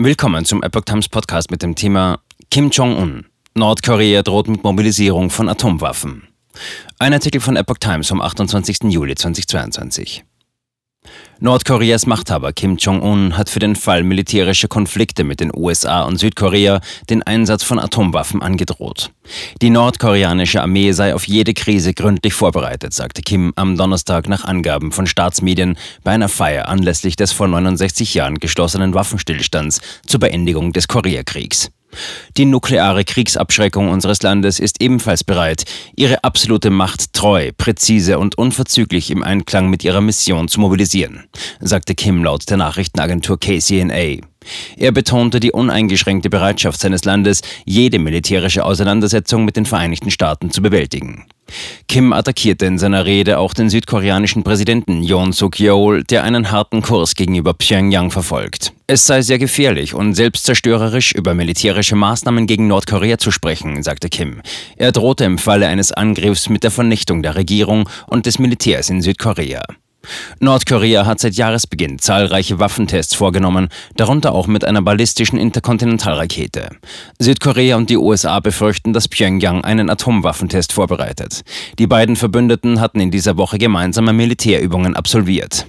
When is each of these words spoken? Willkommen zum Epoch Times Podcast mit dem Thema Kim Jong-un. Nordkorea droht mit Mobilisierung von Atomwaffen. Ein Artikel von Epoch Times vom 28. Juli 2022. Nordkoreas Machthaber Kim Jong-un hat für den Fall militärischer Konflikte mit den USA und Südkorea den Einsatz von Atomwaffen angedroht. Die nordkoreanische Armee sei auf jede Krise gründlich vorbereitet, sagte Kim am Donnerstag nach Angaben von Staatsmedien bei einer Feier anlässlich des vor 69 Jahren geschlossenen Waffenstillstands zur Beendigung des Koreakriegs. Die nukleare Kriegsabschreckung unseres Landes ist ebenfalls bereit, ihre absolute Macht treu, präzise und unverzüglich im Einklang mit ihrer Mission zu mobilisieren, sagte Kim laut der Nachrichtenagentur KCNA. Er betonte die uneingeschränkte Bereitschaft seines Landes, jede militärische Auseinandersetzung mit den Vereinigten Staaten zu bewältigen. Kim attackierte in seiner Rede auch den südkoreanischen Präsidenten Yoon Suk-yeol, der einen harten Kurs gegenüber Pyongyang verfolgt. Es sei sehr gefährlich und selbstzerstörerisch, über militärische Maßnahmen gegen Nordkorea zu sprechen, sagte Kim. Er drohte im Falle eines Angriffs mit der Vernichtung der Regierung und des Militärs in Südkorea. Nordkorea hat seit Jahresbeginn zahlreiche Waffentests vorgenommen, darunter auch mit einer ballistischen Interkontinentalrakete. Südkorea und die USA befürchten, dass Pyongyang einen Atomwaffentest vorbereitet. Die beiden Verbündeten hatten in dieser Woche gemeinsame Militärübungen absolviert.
Willkommen 0.00 0.44
zum 0.44 0.62
Epoch 0.62 0.82
Times 0.82 1.08
Podcast 1.08 1.50
mit 1.50 1.60
dem 1.60 1.74
Thema 1.74 2.20
Kim 2.52 2.70
Jong-un. 2.70 3.26
Nordkorea 3.54 4.22
droht 4.22 4.46
mit 4.46 4.62
Mobilisierung 4.62 5.28
von 5.28 5.48
Atomwaffen. 5.48 6.28
Ein 7.00 7.14
Artikel 7.14 7.40
von 7.40 7.56
Epoch 7.56 7.78
Times 7.78 8.06
vom 8.06 8.20
28. 8.20 8.84
Juli 8.84 9.16
2022. 9.16 10.22
Nordkoreas 11.40 12.06
Machthaber 12.06 12.52
Kim 12.52 12.76
Jong-un 12.76 13.38
hat 13.38 13.48
für 13.48 13.60
den 13.60 13.76
Fall 13.76 14.02
militärischer 14.02 14.66
Konflikte 14.66 15.22
mit 15.22 15.38
den 15.38 15.52
USA 15.54 16.02
und 16.02 16.18
Südkorea 16.18 16.80
den 17.10 17.22
Einsatz 17.22 17.62
von 17.62 17.78
Atomwaffen 17.78 18.42
angedroht. 18.42 19.12
Die 19.62 19.70
nordkoreanische 19.70 20.60
Armee 20.60 20.90
sei 20.90 21.14
auf 21.14 21.28
jede 21.28 21.54
Krise 21.54 21.94
gründlich 21.94 22.34
vorbereitet, 22.34 22.92
sagte 22.92 23.22
Kim 23.22 23.52
am 23.54 23.76
Donnerstag 23.76 24.28
nach 24.28 24.44
Angaben 24.44 24.90
von 24.90 25.06
Staatsmedien 25.06 25.78
bei 26.02 26.10
einer 26.10 26.28
Feier 26.28 26.68
anlässlich 26.68 27.14
des 27.14 27.30
vor 27.30 27.46
69 27.46 28.14
Jahren 28.14 28.38
geschlossenen 28.38 28.94
Waffenstillstands 28.94 29.80
zur 30.06 30.18
Beendigung 30.18 30.72
des 30.72 30.88
Koreakriegs. 30.88 31.70
Die 32.36 32.44
nukleare 32.44 33.04
Kriegsabschreckung 33.04 33.88
unseres 33.88 34.22
Landes 34.22 34.60
ist 34.60 34.80
ebenfalls 34.80 35.24
bereit, 35.24 35.64
ihre 35.96 36.22
absolute 36.24 36.70
Macht 36.70 37.12
treu, 37.12 37.50
präzise 37.56 38.18
und 38.18 38.38
unverzüglich 38.38 39.10
im 39.10 39.22
Einklang 39.22 39.70
mit 39.70 39.84
ihrer 39.84 40.00
Mission 40.00 40.48
zu 40.48 40.60
mobilisieren, 40.60 41.24
sagte 41.60 41.94
Kim 41.94 42.22
laut 42.22 42.48
der 42.50 42.56
Nachrichtenagentur 42.56 43.38
KCNA. 43.40 44.22
Er 44.76 44.92
betonte 44.92 45.40
die 45.40 45.52
uneingeschränkte 45.52 46.30
Bereitschaft 46.30 46.80
seines 46.80 47.04
Landes, 47.04 47.42
jede 47.64 47.98
militärische 47.98 48.64
Auseinandersetzung 48.64 49.44
mit 49.44 49.56
den 49.56 49.66
Vereinigten 49.66 50.10
Staaten 50.10 50.50
zu 50.50 50.62
bewältigen. 50.62 51.26
Kim 51.88 52.12
attackierte 52.12 52.66
in 52.66 52.78
seiner 52.78 53.04
Rede 53.04 53.38
auch 53.38 53.54
den 53.54 53.70
südkoreanischen 53.70 54.44
Präsidenten 54.44 55.02
Yoon 55.02 55.32
Suk-yeol, 55.32 56.04
der 56.04 56.24
einen 56.24 56.50
harten 56.50 56.82
Kurs 56.82 57.14
gegenüber 57.14 57.54
Pyongyang 57.54 58.10
verfolgt. 58.10 58.72
Es 58.86 59.06
sei 59.06 59.22
sehr 59.22 59.38
gefährlich 59.38 59.94
und 59.94 60.14
selbstzerstörerisch, 60.14 61.12
über 61.12 61.34
militärische 61.34 61.96
Maßnahmen 61.96 62.46
gegen 62.46 62.68
Nordkorea 62.68 63.18
zu 63.18 63.30
sprechen, 63.30 63.82
sagte 63.82 64.08
Kim. 64.08 64.42
Er 64.76 64.92
drohte 64.92 65.24
im 65.24 65.38
Falle 65.38 65.66
eines 65.66 65.92
Angriffs 65.92 66.48
mit 66.48 66.64
der 66.64 66.70
Vernichtung 66.70 67.22
der 67.22 67.34
Regierung 67.34 67.88
und 68.06 68.26
des 68.26 68.38
Militärs 68.38 68.90
in 68.90 69.02
Südkorea. 69.02 69.62
Nordkorea 70.40 71.06
hat 71.06 71.20
seit 71.20 71.34
Jahresbeginn 71.34 71.98
zahlreiche 71.98 72.58
Waffentests 72.58 73.14
vorgenommen, 73.14 73.68
darunter 73.96 74.32
auch 74.32 74.46
mit 74.46 74.64
einer 74.64 74.82
ballistischen 74.82 75.38
Interkontinentalrakete. 75.38 76.70
Südkorea 77.18 77.76
und 77.76 77.90
die 77.90 77.96
USA 77.96 78.40
befürchten, 78.40 78.92
dass 78.92 79.08
Pyongyang 79.08 79.64
einen 79.64 79.90
Atomwaffentest 79.90 80.72
vorbereitet. 80.72 81.42
Die 81.78 81.86
beiden 81.86 82.16
Verbündeten 82.16 82.80
hatten 82.80 83.00
in 83.00 83.10
dieser 83.10 83.36
Woche 83.36 83.58
gemeinsame 83.58 84.12
Militärübungen 84.12 84.94
absolviert. 84.96 85.66